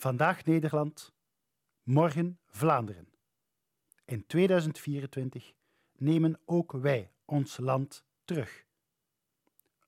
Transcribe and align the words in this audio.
Vandaag 0.00 0.44
Nederland, 0.44 1.12
morgen 1.82 2.38
Vlaanderen. 2.46 3.08
In 4.04 4.26
2024 4.26 5.52
nemen 5.96 6.40
ook 6.44 6.72
wij 6.72 7.12
ons 7.24 7.56
land 7.56 8.04
terug. 8.24 8.64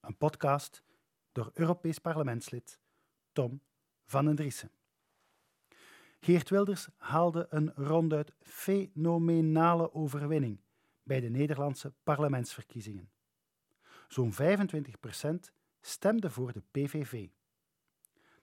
Een 0.00 0.16
podcast 0.16 0.82
door 1.32 1.50
Europees 1.54 1.98
parlementslid 1.98 2.78
Tom 3.32 3.60
van 4.04 4.24
den 4.24 4.34
Driessen. 4.34 4.70
Geert 6.20 6.48
Wilders 6.48 6.88
haalde 6.96 7.46
een 7.50 7.72
ronduit 7.74 8.32
fenomenale 8.40 9.94
overwinning 9.94 10.60
bij 11.02 11.20
de 11.20 11.28
Nederlandse 11.28 11.92
parlementsverkiezingen. 12.02 13.10
Zo'n 14.08 14.32
25% 14.32 14.36
stemde 15.80 16.30
voor 16.30 16.52
de 16.52 16.62
PVV. 16.70 17.28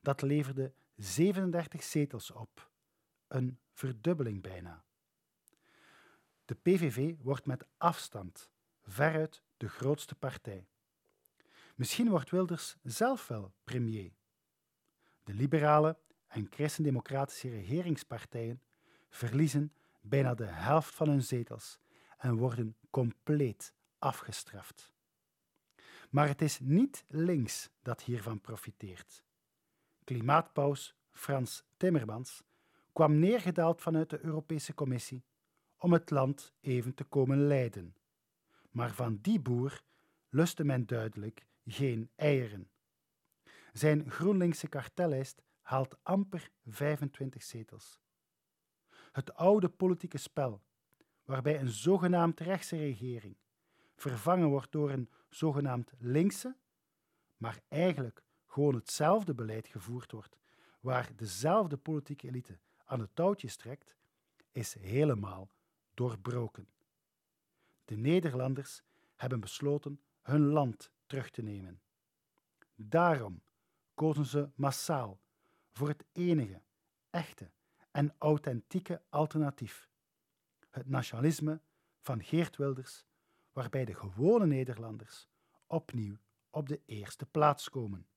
Dat 0.01 0.21
leverde 0.21 0.73
37 0.99 1.83
zetels 1.83 2.31
op, 2.31 2.71
een 3.27 3.59
verdubbeling 3.71 4.41
bijna. 4.41 4.83
De 6.45 6.55
PVV 6.55 7.15
wordt 7.21 7.45
met 7.45 7.65
afstand 7.77 8.49
veruit 8.83 9.43
de 9.57 9.69
grootste 9.69 10.15
partij. 10.15 10.67
Misschien 11.75 12.09
wordt 12.09 12.29
Wilders 12.29 12.75
zelf 12.83 13.27
wel 13.27 13.53
premier. 13.63 14.11
De 15.23 15.33
liberale 15.33 15.97
en 16.27 16.47
christendemocratische 16.49 17.49
regeringspartijen 17.49 18.61
verliezen 19.09 19.73
bijna 20.01 20.33
de 20.33 20.45
helft 20.45 20.95
van 20.95 21.09
hun 21.09 21.23
zetels 21.23 21.79
en 22.17 22.37
worden 22.37 22.77
compleet 22.89 23.73
afgestraft. 23.99 24.93
Maar 26.09 26.27
het 26.27 26.41
is 26.41 26.59
niet 26.59 27.03
links 27.07 27.69
dat 27.81 28.01
hiervan 28.01 28.41
profiteert. 28.41 29.23
Klimaatpaus 30.09 30.95
Frans 31.11 31.63
Timmermans 31.77 32.43
kwam 32.93 33.19
neergedaald 33.19 33.81
vanuit 33.81 34.09
de 34.09 34.25
Europese 34.25 34.73
Commissie 34.73 35.23
om 35.77 35.93
het 35.93 36.09
land 36.09 36.53
even 36.61 36.93
te 36.93 37.03
komen 37.03 37.47
leiden. 37.47 37.95
Maar 38.71 38.93
van 38.93 39.19
die 39.21 39.39
boer 39.39 39.81
lustte 40.29 40.63
men 40.63 40.85
duidelijk 40.85 41.45
geen 41.65 42.09
eieren. 42.15 42.69
Zijn 43.73 44.11
GroenLinkse 44.11 44.67
kartellijst 44.67 45.41
haalt 45.61 45.97
amper 46.03 46.49
25 46.65 47.43
zetels. 47.43 47.99
Het 49.11 49.33
oude 49.33 49.69
politieke 49.69 50.17
spel, 50.17 50.61
waarbij 51.23 51.59
een 51.59 51.71
zogenaamd 51.71 52.39
rechtse 52.39 52.77
regering 52.77 53.35
vervangen 53.95 54.47
wordt 54.47 54.71
door 54.71 54.91
een 54.91 55.09
zogenaamd 55.29 55.91
linkse, 55.97 56.55
maar 57.37 57.61
eigenlijk 57.67 58.23
gewoon 58.49 58.75
hetzelfde 58.75 59.33
beleid 59.33 59.67
gevoerd 59.67 60.11
wordt, 60.11 60.37
waar 60.79 61.15
dezelfde 61.15 61.77
politieke 61.77 62.27
elite 62.27 62.59
aan 62.85 62.99
het 62.99 63.15
touwtje 63.15 63.55
trekt, 63.55 63.95
is 64.51 64.73
helemaal 64.73 65.49
doorbroken. 65.93 66.67
De 67.85 67.95
Nederlanders 67.95 68.81
hebben 69.15 69.39
besloten 69.39 70.01
hun 70.21 70.45
land 70.45 70.91
terug 71.05 71.29
te 71.29 71.41
nemen. 71.41 71.81
Daarom 72.75 73.41
kozen 73.93 74.25
ze 74.25 74.49
massaal 74.55 75.19
voor 75.71 75.87
het 75.87 76.05
enige, 76.11 76.61
echte 77.09 77.51
en 77.91 78.15
authentieke 78.17 79.01
alternatief: 79.09 79.89
het 80.69 80.89
nationalisme 80.89 81.61
van 81.99 82.23
Geert 82.23 82.55
Wilders, 82.55 83.05
waarbij 83.51 83.85
de 83.85 83.93
gewone 83.93 84.45
Nederlanders 84.45 85.27
opnieuw 85.67 86.17
op 86.49 86.67
de 86.67 86.81
eerste 86.85 87.25
plaats 87.25 87.69
komen. 87.69 88.08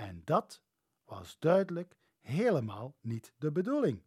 En 0.00 0.22
dat 0.24 0.62
was 1.04 1.38
duidelijk 1.38 1.96
helemaal 2.20 2.96
niet 3.00 3.34
de 3.38 3.52
bedoeling. 3.52 4.02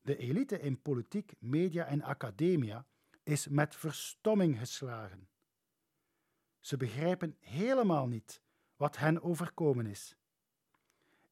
De 0.00 0.16
elite 0.16 0.60
in 0.60 0.82
politiek, 0.82 1.32
media 1.38 1.84
en 1.84 2.02
academia 2.02 2.86
is 3.22 3.48
met 3.48 3.76
verstomming 3.76 4.58
geslagen. 4.58 5.28
Ze 6.58 6.76
begrijpen 6.76 7.36
helemaal 7.38 8.06
niet 8.06 8.42
wat 8.76 8.96
hen 8.96 9.22
overkomen 9.22 9.86
is. 9.86 10.16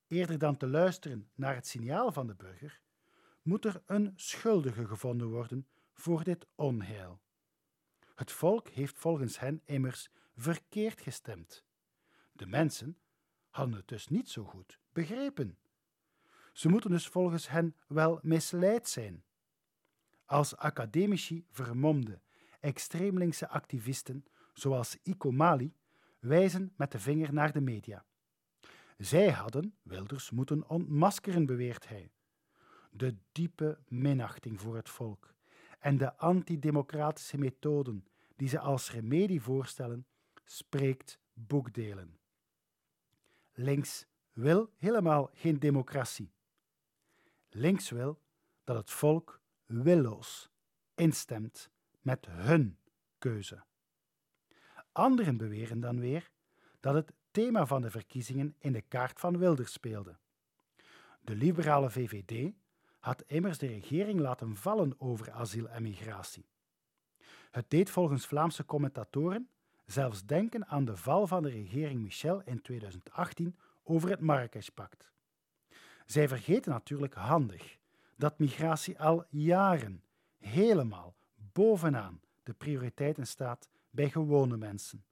Eerder 0.06 0.38
dan 0.38 0.56
te 0.56 0.66
luisteren 0.66 1.30
naar 1.34 1.54
het 1.54 1.66
signaal 1.66 2.12
van 2.12 2.26
de 2.26 2.34
burger, 2.34 2.80
moet 3.42 3.64
er 3.64 3.82
een 3.86 4.12
schuldige 4.16 4.86
gevonden 4.86 5.28
worden 5.28 5.68
voor 5.92 6.24
dit 6.24 6.46
onheil. 6.54 7.20
Het 8.14 8.32
volk 8.32 8.68
heeft 8.68 8.98
volgens 8.98 9.38
hen 9.38 9.60
immers 9.64 10.10
verkeerd 10.34 11.00
gestemd. 11.00 11.64
De 12.32 12.46
mensen 12.46 12.98
hadden 13.50 13.76
het 13.76 13.88
dus 13.88 14.08
niet 14.08 14.30
zo 14.30 14.44
goed 14.44 14.80
begrepen. 14.92 15.58
Ze 16.52 16.68
moeten 16.68 16.90
dus 16.90 17.08
volgens 17.08 17.48
hen 17.48 17.76
wel 17.86 18.18
misleid 18.22 18.88
zijn. 18.88 19.24
Als 20.24 20.56
academici 20.56 21.44
vermomde, 21.50 22.20
extreemlinkse 22.60 23.48
activisten 23.48 24.24
zoals 24.52 24.96
Iko 25.02 25.30
Mali 25.30 25.74
wijzen 26.18 26.72
met 26.76 26.92
de 26.92 26.98
vinger 26.98 27.32
naar 27.32 27.52
de 27.52 27.60
media. 27.60 28.04
Zij 28.96 29.30
hadden 29.30 29.74
Wilders 29.82 30.30
moeten 30.30 30.68
ontmaskeren, 30.68 31.46
beweert 31.46 31.88
hij. 31.88 32.10
De 32.90 33.16
diepe 33.32 33.78
minachting 33.88 34.60
voor 34.60 34.76
het 34.76 34.88
volk 34.88 35.34
en 35.78 35.98
de 35.98 36.16
antidemocratische 36.16 37.38
methoden 37.38 38.06
die 38.36 38.48
ze 38.48 38.58
als 38.58 38.92
remedie 38.92 39.42
voorstellen, 39.42 40.06
spreekt 40.44 41.18
boekdelen. 41.32 42.17
Links 43.60 44.06
wil 44.32 44.70
helemaal 44.76 45.30
geen 45.32 45.58
democratie. 45.58 46.32
Links 47.48 47.90
wil 47.90 48.20
dat 48.64 48.76
het 48.76 48.90
volk 48.90 49.40
willoos 49.66 50.50
instemt 50.94 51.70
met 52.00 52.26
hun 52.26 52.78
keuze. 53.18 53.64
Anderen 54.92 55.36
beweren 55.36 55.80
dan 55.80 56.00
weer 56.00 56.30
dat 56.80 56.94
het 56.94 57.12
thema 57.30 57.66
van 57.66 57.82
de 57.82 57.90
verkiezingen 57.90 58.54
in 58.58 58.72
de 58.72 58.82
kaart 58.82 59.20
van 59.20 59.38
Wilders 59.38 59.72
speelde. 59.72 60.18
De 61.20 61.34
liberale 61.34 61.90
VVD 61.90 62.54
had 62.98 63.24
immers 63.26 63.58
de 63.58 63.66
regering 63.66 64.20
laten 64.20 64.56
vallen 64.56 65.00
over 65.00 65.30
asiel 65.30 65.68
en 65.68 65.82
migratie. 65.82 66.48
Het 67.50 67.70
deed 67.70 67.90
volgens 67.90 68.26
Vlaamse 68.26 68.64
commentatoren 68.64 69.48
zelfs 69.90 70.24
denken 70.24 70.66
aan 70.66 70.84
de 70.84 70.96
val 70.96 71.26
van 71.26 71.42
de 71.42 71.48
regering 71.48 72.00
Michel 72.00 72.42
in 72.44 72.62
2018 72.62 73.56
over 73.82 74.10
het 74.10 74.20
Marrakesh-pact. 74.20 75.10
Zij 76.06 76.28
vergeten 76.28 76.72
natuurlijk 76.72 77.14
handig 77.14 77.78
dat 78.16 78.38
migratie 78.38 79.00
al 79.00 79.24
jaren 79.30 80.02
helemaal 80.38 81.16
bovenaan 81.34 82.20
de 82.42 82.52
prioriteiten 82.52 83.26
staat 83.26 83.68
bij 83.90 84.10
gewone 84.10 84.56
mensen. 84.56 85.04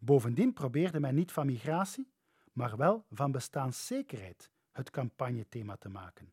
Bovendien 0.00 0.52
probeerde 0.52 1.00
men 1.00 1.14
niet 1.14 1.32
van 1.32 1.46
migratie, 1.46 2.12
maar 2.52 2.76
wel 2.76 3.04
van 3.10 3.32
bestaanszekerheid 3.32 4.50
het 4.72 4.90
campagnethema 4.90 5.76
te 5.76 5.88
maken. 5.88 6.32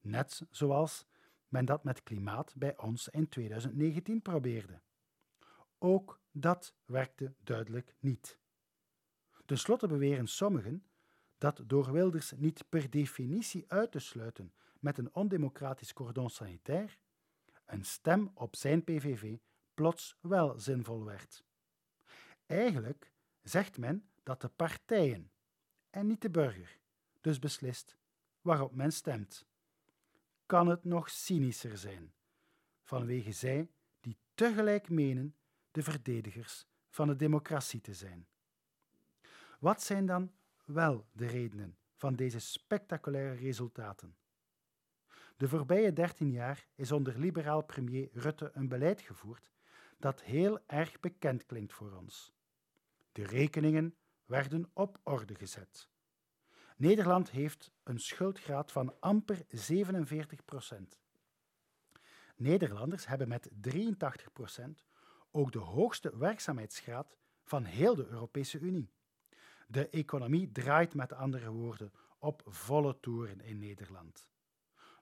Net 0.00 0.42
zoals 0.50 1.06
men 1.48 1.64
dat 1.64 1.84
met 1.84 2.02
klimaat 2.02 2.54
bij 2.56 2.78
ons 2.78 3.08
in 3.08 3.28
2019 3.28 4.22
probeerde. 4.22 4.80
Ook 5.78 6.22
dat 6.36 6.74
werkte 6.84 7.34
duidelijk 7.42 7.94
niet. 7.98 8.38
Ten 9.44 9.58
slotte 9.58 9.86
beweren 9.86 10.26
sommigen 10.26 10.86
dat 11.38 11.62
door 11.66 11.92
Wilders 11.92 12.32
niet 12.36 12.64
per 12.68 12.90
definitie 12.90 13.64
uit 13.68 13.92
te 13.92 13.98
sluiten 13.98 14.52
met 14.80 14.98
een 14.98 15.14
ondemocratisch 15.14 15.92
cordon 15.92 16.30
sanitair, 16.30 16.98
een 17.64 17.84
stem 17.84 18.30
op 18.34 18.56
zijn 18.56 18.84
PVV 18.84 19.36
plots 19.74 20.16
wel 20.20 20.60
zinvol 20.60 21.04
werd. 21.04 21.44
Eigenlijk 22.46 23.12
zegt 23.42 23.78
men 23.78 24.08
dat 24.22 24.40
de 24.40 24.48
partijen 24.48 25.30
en 25.90 26.06
niet 26.06 26.22
de 26.22 26.30
burger 26.30 26.78
dus 27.20 27.38
beslist 27.38 27.96
waarop 28.40 28.74
men 28.74 28.92
stemt. 28.92 29.46
Kan 30.46 30.68
het 30.68 30.84
nog 30.84 31.10
cynischer 31.10 31.78
zijn, 31.78 32.14
vanwege 32.82 33.32
zij 33.32 33.70
die 34.00 34.16
tegelijk 34.34 34.88
menen 34.88 35.36
de 35.74 35.82
verdedigers 35.82 36.66
van 36.88 37.06
de 37.06 37.16
democratie 37.16 37.80
te 37.80 37.94
zijn. 37.94 38.26
Wat 39.58 39.82
zijn 39.82 40.06
dan 40.06 40.32
wel 40.64 41.06
de 41.12 41.26
redenen 41.26 41.76
van 41.94 42.16
deze 42.16 42.38
spectaculaire 42.38 43.34
resultaten? 43.34 44.16
De 45.36 45.48
voorbije 45.48 45.92
dertien 45.92 46.30
jaar 46.30 46.66
is 46.74 46.92
onder 46.92 47.18
liberaal 47.18 47.62
premier 47.62 48.08
Rutte 48.12 48.50
een 48.52 48.68
beleid 48.68 49.00
gevoerd 49.00 49.50
dat 49.98 50.22
heel 50.22 50.58
erg 50.66 51.00
bekend 51.00 51.46
klinkt 51.46 51.72
voor 51.72 51.92
ons. 51.92 52.32
De 53.12 53.24
rekeningen 53.24 53.94
werden 54.24 54.70
op 54.72 55.00
orde 55.02 55.34
gezet. 55.34 55.88
Nederland 56.76 57.30
heeft 57.30 57.72
een 57.82 58.00
schuldgraad 58.00 58.72
van 58.72 59.00
amper 59.00 59.44
47 59.48 60.44
procent. 60.44 60.98
Nederlanders 62.36 63.06
hebben 63.06 63.28
met 63.28 63.48
83 63.60 64.32
procent 64.32 64.84
ook 65.34 65.52
de 65.52 65.58
hoogste 65.58 66.16
werkzaamheidsgraad 66.16 67.16
van 67.44 67.64
heel 67.64 67.94
de 67.94 68.06
Europese 68.06 68.58
Unie. 68.58 68.92
De 69.66 69.88
economie 69.88 70.52
draait 70.52 70.94
met 70.94 71.12
andere 71.12 71.50
woorden 71.50 71.92
op 72.18 72.42
volle 72.46 73.00
toeren 73.00 73.40
in 73.40 73.58
Nederland. 73.58 74.28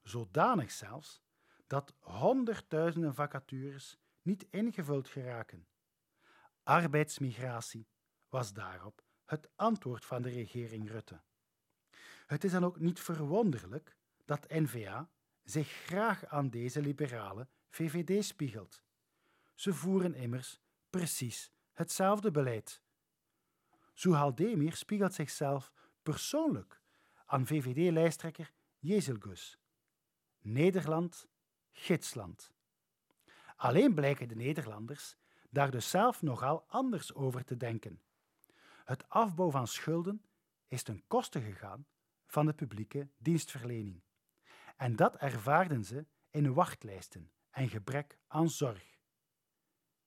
Zodanig 0.02 0.70
zelfs 0.70 1.22
dat 1.66 1.94
honderdduizenden 1.98 3.14
vacatures 3.14 3.98
niet 4.22 4.46
ingevuld 4.50 5.08
geraken. 5.08 5.66
Arbeidsmigratie 6.62 7.88
was 8.28 8.52
daarop 8.52 9.02
het 9.24 9.48
antwoord 9.56 10.04
van 10.04 10.22
de 10.22 10.28
regering 10.28 10.90
Rutte. 10.90 11.20
Het 12.26 12.44
is 12.44 12.52
dan 12.52 12.64
ook 12.64 12.80
niet 12.80 13.00
verwonderlijk 13.00 13.96
dat 14.24 14.48
N-VA 14.48 15.10
zich 15.42 15.68
graag 15.68 16.26
aan 16.26 16.50
deze 16.50 16.80
liberale 16.80 17.48
VVD 17.68 18.24
spiegelt. 18.24 18.82
Ze 19.62 19.74
voeren 19.74 20.14
immers 20.14 20.60
precies 20.90 21.52
hetzelfde 21.72 22.30
beleid. 22.30 22.82
Suhal 23.92 24.34
Demir 24.34 24.76
spiegelt 24.76 25.14
zichzelf 25.14 25.72
persoonlijk 26.02 26.80
aan 27.26 27.46
VVD-lijsttrekker 27.46 28.52
Jezelgus. 28.78 29.58
Nederland, 30.38 31.28
gidsland. 31.70 32.52
Alleen 33.56 33.94
blijken 33.94 34.28
de 34.28 34.34
Nederlanders 34.34 35.16
daar 35.50 35.70
dus 35.70 35.90
zelf 35.90 36.22
nogal 36.22 36.64
anders 36.68 37.14
over 37.14 37.44
te 37.44 37.56
denken. 37.56 38.02
Het 38.84 39.08
afbouw 39.08 39.50
van 39.50 39.66
schulden 39.66 40.24
is 40.68 40.82
ten 40.82 41.06
koste 41.06 41.40
gegaan 41.40 41.86
van 42.26 42.46
de 42.46 42.52
publieke 42.52 43.08
dienstverlening. 43.18 44.02
En 44.76 44.96
dat 44.96 45.16
ervaarden 45.16 45.84
ze 45.84 46.06
in 46.30 46.54
wachtlijsten 46.54 47.32
en 47.50 47.68
gebrek 47.68 48.18
aan 48.26 48.50
zorg. 48.50 48.91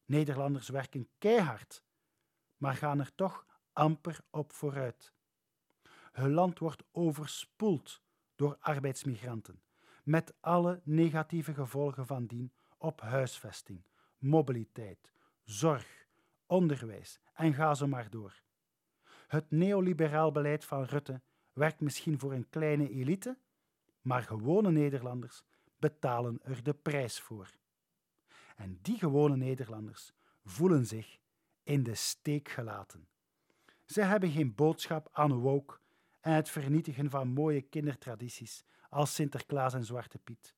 Nederlanders 0.05 0.69
werken 0.69 1.07
keihard, 1.17 1.83
maar 2.57 2.75
gaan 2.75 2.99
er 2.99 3.15
toch 3.15 3.45
amper 3.73 4.19
op 4.29 4.51
vooruit. 4.51 5.13
Hun 6.11 6.31
land 6.31 6.59
wordt 6.59 6.83
overspoeld 6.91 8.01
door 8.35 8.57
arbeidsmigranten, 8.59 9.61
met 10.03 10.33
alle 10.39 10.81
negatieve 10.83 11.53
gevolgen 11.53 12.05
van 12.05 12.25
dien 12.25 12.53
op 12.77 13.01
huisvesting, 13.01 13.85
mobiliteit, 14.17 15.11
zorg, 15.43 16.07
onderwijs 16.45 17.19
en 17.33 17.53
ga 17.53 17.73
zo 17.73 17.87
maar 17.87 18.09
door. 18.09 18.41
Het 19.27 19.51
neoliberaal 19.51 20.31
beleid 20.31 20.65
van 20.65 20.83
Rutte 20.83 21.21
werkt 21.53 21.79
misschien 21.79 22.19
voor 22.19 22.33
een 22.33 22.49
kleine 22.49 22.89
elite, 22.89 23.37
maar 24.01 24.23
gewone 24.23 24.71
Nederlanders 24.71 25.43
betalen 25.77 26.39
er 26.43 26.63
de 26.63 26.73
prijs 26.73 27.19
voor. 27.19 27.49
En 28.55 28.79
die 28.81 28.97
gewone 28.97 29.35
Nederlanders 29.35 30.13
voelen 30.43 30.85
zich 30.85 31.17
in 31.63 31.83
de 31.83 31.95
steek 31.95 32.49
gelaten. 32.49 33.07
Ze 33.85 34.01
hebben 34.01 34.31
geen 34.31 34.55
boodschap 34.55 35.09
aan 35.11 35.33
woke 35.33 35.79
en 36.21 36.33
het 36.33 36.49
vernietigen 36.49 37.09
van 37.09 37.27
mooie 37.27 37.61
kindertradities 37.61 38.65
als 38.89 39.15
Sinterklaas 39.15 39.73
en 39.73 39.85
Zwarte 39.85 40.17
Piet. 40.17 40.55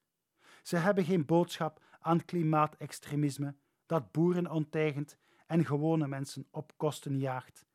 Ze 0.64 0.78
hebben 0.78 1.06
geen 1.06 1.26
boodschap 1.26 1.82
aan 2.00 2.26
klimaatextremisme 2.26 3.56
dat 3.86 4.12
boeren 4.12 4.52
onteigent 4.52 5.18
en 5.46 5.66
gewone 5.66 6.08
mensen 6.08 6.48
op 6.52 6.74
kosten 6.78 7.20
jaagt. 7.20 7.66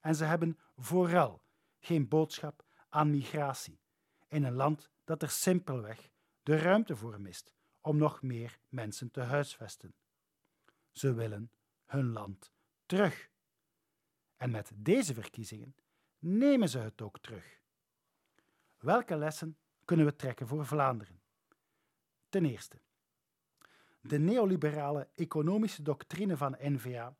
En 0.00 0.14
ze 0.14 0.24
hebben 0.24 0.58
vooral 0.76 1.42
geen 1.80 2.08
boodschap 2.08 2.64
aan 2.88 3.10
migratie 3.10 3.80
in 4.28 4.44
een 4.44 4.52
land 4.54 4.90
dat 5.04 5.22
er 5.22 5.30
simpelweg 5.30 6.10
de 6.42 6.56
ruimte 6.56 6.96
voor 6.96 7.20
mist 7.20 7.54
om 7.88 7.96
nog 7.96 8.22
meer 8.22 8.58
mensen 8.68 9.10
te 9.10 9.20
huisvesten. 9.20 9.94
Ze 10.92 11.14
willen 11.14 11.50
hun 11.86 12.12
land 12.12 12.52
terug. 12.86 13.30
En 14.36 14.50
met 14.50 14.72
deze 14.74 15.14
verkiezingen 15.14 15.76
nemen 16.18 16.68
ze 16.68 16.78
het 16.78 17.02
ook 17.02 17.18
terug. 17.18 17.60
Welke 18.78 19.16
lessen 19.16 19.58
kunnen 19.84 20.06
we 20.06 20.16
trekken 20.16 20.46
voor 20.46 20.66
Vlaanderen? 20.66 21.22
Ten 22.28 22.44
eerste, 22.44 22.80
de 24.00 24.18
neoliberale 24.18 25.08
economische 25.14 25.82
doctrine 25.82 26.36
van 26.36 26.56
NVA, 26.58 27.16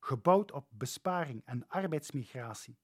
gebouwd 0.00 0.52
op 0.52 0.66
besparing 0.70 1.42
en 1.44 1.68
arbeidsmigratie, 1.68 2.78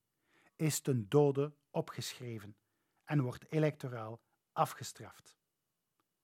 is 0.57 0.81
ten 0.81 1.09
dode 1.09 1.55
opgeschreven 1.71 2.57
en 3.05 3.23
wordt 3.23 3.53
electoraal 3.53 4.23
afgestraft. 4.53 5.37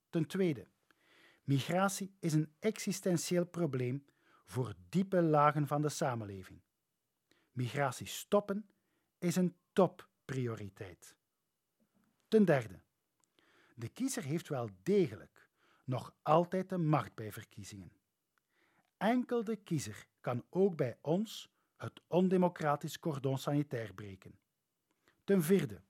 Ten 0.09 0.27
tweede, 0.27 0.69
migratie 1.50 2.14
is 2.20 2.32
een 2.32 2.52
existentieel 2.58 3.47
probleem 3.47 4.05
voor 4.44 4.75
diepe 4.88 5.23
lagen 5.23 5.67
van 5.67 5.82
de 5.82 5.88
samenleving. 5.88 6.61
Migratie 7.52 8.06
stoppen 8.06 8.70
is 9.19 9.37
een 9.37 9.56
topprioriteit. 9.73 11.17
Ten 12.29 12.44
derde, 12.44 12.81
de 13.75 13.88
kiezer 13.88 14.23
heeft 14.23 14.49
wel 14.49 14.69
degelijk 14.82 15.49
nog 15.85 16.14
altijd 16.23 16.69
de 16.69 16.79
macht 16.79 17.14
bij 17.14 17.32
verkiezingen. 17.32 17.93
Enkel 18.97 19.44
de 19.44 19.56
kiezer 19.56 20.06
kan 20.20 20.44
ook 20.50 20.76
bij 20.76 20.99
ons 21.00 21.52
het 21.76 22.00
ondemocratisch 22.06 22.99
cordon 22.99 23.38
sanitair 23.38 23.94
breken. 23.94 24.38
Ten 25.25 25.43
vierde, 25.43 25.81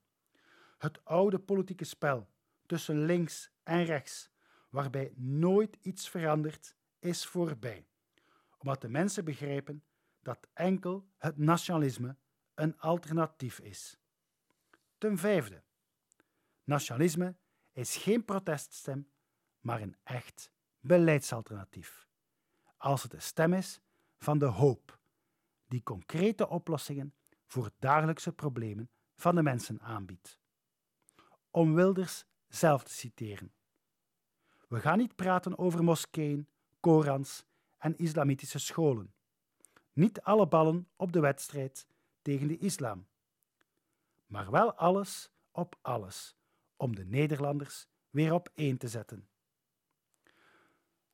het 0.79 1.05
oude 1.05 1.39
politieke 1.39 1.85
spel 1.85 2.29
tussen 2.67 3.05
links 3.05 3.51
en 3.63 3.85
rechts, 3.85 4.31
waarbij 4.71 5.13
nooit 5.17 5.77
iets 5.81 6.09
verandert, 6.09 6.77
is 6.99 7.27
voorbij, 7.27 7.87
omdat 8.59 8.81
de 8.81 8.89
mensen 8.89 9.25
begrijpen 9.25 9.85
dat 10.23 10.49
enkel 10.53 11.09
het 11.19 11.39
nationalisme 11.39 12.17
een 12.55 12.79
alternatief 12.79 13.59
is. 13.59 13.99
Ten 14.99 15.19
vijfde, 15.19 15.63
nationalisme 16.65 17.37
is 17.73 17.97
geen 17.97 18.25
proteststem, 18.25 19.11
maar 19.61 19.81
een 19.81 19.97
echt 20.03 20.53
beleidsalternatief. 20.81 22.09
Als 22.77 23.03
het 23.03 23.11
de 23.11 23.21
stem 23.21 23.53
is 23.53 23.81
van 24.19 24.39
de 24.39 24.47
hoop, 24.47 24.99
die 25.67 25.83
concrete 25.83 26.49
oplossingen 26.49 27.15
voor 27.47 27.71
dagelijkse 27.79 28.33
problemen 28.33 28.91
van 29.15 29.35
de 29.35 29.43
mensen 29.43 29.81
aanbiedt. 29.81 30.39
Om 31.51 31.75
Wilders 31.75 32.25
zelf 32.49 32.85
te 32.85 32.93
citeren. 32.93 33.53
We 34.71 34.81
gaan 34.81 34.99
niet 34.99 35.17
praten 35.17 35.59
over 35.59 35.85
moskeeën, 35.85 36.49
Korans 36.81 37.45
en 37.79 37.97
islamitische 37.97 38.59
scholen. 38.59 39.13
Niet 39.93 40.21
alle 40.21 40.47
ballen 40.47 40.89
op 40.97 41.13
de 41.13 41.21
wedstrijd 41.21 41.87
tegen 42.23 42.47
de 42.49 42.59
islam. 42.59 43.07
Maar 44.27 44.51
wel 44.51 44.75
alles 44.75 45.31
op 45.53 45.77
alles 45.81 46.37
om 46.77 46.95
de 46.95 47.05
Nederlanders 47.05 47.87
weer 48.11 48.33
op 48.33 48.51
één 48.55 48.77
te 48.77 48.89
zetten. 48.89 49.29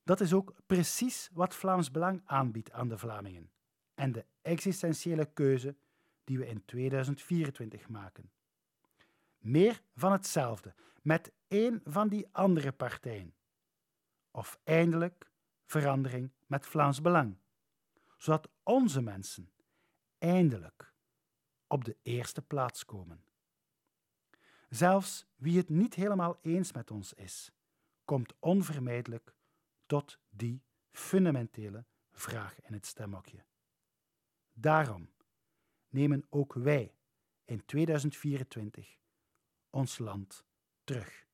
Dat 0.02 0.20
is 0.20 0.32
ook 0.32 0.54
precies 0.66 1.30
wat 1.32 1.54
Vlaams 1.54 1.90
Belang 1.90 2.22
aanbiedt 2.24 2.72
aan 2.72 2.88
de 2.88 2.98
Vlamingen 2.98 3.50
en 3.94 4.12
de 4.12 4.24
existentiële 4.42 5.24
keuze 5.32 5.76
die 6.24 6.38
we 6.38 6.46
in 6.46 6.64
2024 6.64 7.88
maken. 7.88 8.30
Meer 9.38 9.82
van 9.94 10.12
hetzelfde 10.12 10.74
met 11.02 11.32
één 11.48 11.80
van 11.84 12.08
die 12.08 12.28
andere 12.32 12.72
partijen. 12.72 13.34
Of 14.36 14.58
eindelijk 14.64 15.30
verandering 15.64 16.32
met 16.46 16.66
Vlaams 16.66 17.00
Belang, 17.00 17.36
zodat 18.18 18.48
onze 18.62 19.00
mensen 19.00 19.50
eindelijk 20.18 20.94
op 21.66 21.84
de 21.84 21.96
eerste 22.02 22.42
plaats 22.42 22.84
komen. 22.84 23.24
Zelfs 24.68 25.26
wie 25.36 25.56
het 25.56 25.68
niet 25.68 25.94
helemaal 25.94 26.38
eens 26.42 26.72
met 26.72 26.90
ons 26.90 27.12
is, 27.12 27.52
komt 28.04 28.34
onvermijdelijk 28.38 29.34
tot 29.86 30.18
die 30.28 30.62
fundamentele 30.90 31.84
vraag 32.12 32.60
in 32.62 32.72
het 32.72 32.86
stemhokje. 32.86 33.44
Daarom 34.52 35.10
nemen 35.88 36.26
ook 36.30 36.52
wij 36.52 36.94
in 37.44 37.64
2024 37.64 38.98
ons 39.70 39.98
land 39.98 40.44
terug. 40.84 41.25